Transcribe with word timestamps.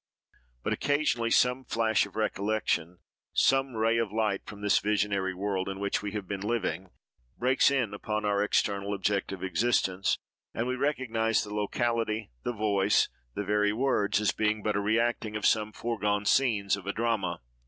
But, 0.63 0.73
occasionally, 0.73 1.29
some 1.29 1.63
flash 1.63 2.07
of 2.07 2.15
recollection, 2.15 2.97
some 3.33 3.75
ray 3.75 3.99
of 3.99 4.11
light 4.11 4.41
from 4.47 4.61
this 4.61 4.79
visionary 4.79 5.35
world, 5.35 5.69
in 5.69 5.79
which 5.79 6.01
we 6.01 6.11
have 6.13 6.27
been 6.27 6.41
living, 6.41 6.89
breaks 7.37 7.69
in 7.69 7.93
upon 7.93 8.25
our 8.25 8.41
external 8.43 8.95
objective 8.95 9.43
existence, 9.43 10.17
and 10.55 10.65
we 10.65 10.75
recognise 10.75 11.43
the 11.43 11.53
locality, 11.53 12.31
the 12.41 12.51
voice, 12.51 13.09
the 13.35 13.43
very 13.43 13.73
words, 13.73 14.19
as 14.19 14.31
being 14.31 14.63
but 14.63 14.75
a 14.75 14.79
reacting 14.81 15.35
of 15.35 15.45
some 15.45 15.71
foregone 15.71 16.25
scenes 16.25 16.75
of 16.75 16.87
a 16.87 16.93
drama. 16.93 17.39